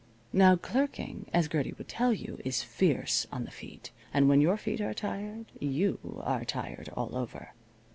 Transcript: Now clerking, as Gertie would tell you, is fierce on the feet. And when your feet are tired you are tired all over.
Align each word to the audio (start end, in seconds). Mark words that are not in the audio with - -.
Now 0.33 0.55
clerking, 0.55 1.27
as 1.31 1.47
Gertie 1.47 1.75
would 1.77 1.87
tell 1.87 2.11
you, 2.11 2.41
is 2.43 2.63
fierce 2.63 3.27
on 3.31 3.45
the 3.45 3.51
feet. 3.51 3.91
And 4.11 4.27
when 4.27 4.41
your 4.41 4.57
feet 4.57 4.81
are 4.81 4.95
tired 4.95 5.45
you 5.59 5.99
are 6.23 6.43
tired 6.43 6.89
all 6.97 7.15
over. 7.15 7.53